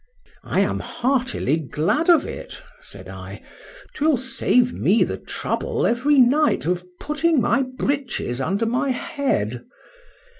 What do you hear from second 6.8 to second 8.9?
putting my breeches under my